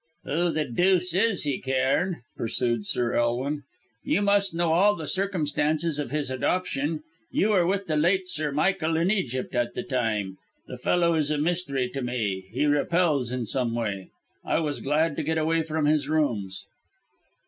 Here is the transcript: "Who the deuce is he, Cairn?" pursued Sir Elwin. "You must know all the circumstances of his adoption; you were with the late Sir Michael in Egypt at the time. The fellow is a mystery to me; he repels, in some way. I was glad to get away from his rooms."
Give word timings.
"Who 0.23 0.49
the 0.51 0.65
deuce 0.65 1.13
is 1.13 1.43
he, 1.43 1.59
Cairn?" 1.59 2.23
pursued 2.35 2.87
Sir 2.87 3.13
Elwin. 3.13 3.61
"You 4.03 4.23
must 4.23 4.55
know 4.55 4.71
all 4.73 4.95
the 4.95 5.05
circumstances 5.05 5.99
of 5.99 6.09
his 6.09 6.31
adoption; 6.31 7.03
you 7.29 7.49
were 7.49 7.67
with 7.67 7.85
the 7.85 7.97
late 7.97 8.27
Sir 8.27 8.51
Michael 8.51 8.97
in 8.97 9.11
Egypt 9.11 9.53
at 9.53 9.75
the 9.75 9.83
time. 9.83 10.39
The 10.65 10.79
fellow 10.79 11.13
is 11.13 11.29
a 11.29 11.37
mystery 11.37 11.87
to 11.91 12.01
me; 12.01 12.45
he 12.51 12.65
repels, 12.65 13.31
in 13.31 13.45
some 13.45 13.75
way. 13.75 14.09
I 14.43 14.57
was 14.57 14.79
glad 14.79 15.15
to 15.17 15.23
get 15.23 15.37
away 15.37 15.61
from 15.61 15.85
his 15.85 16.09
rooms." 16.09 16.65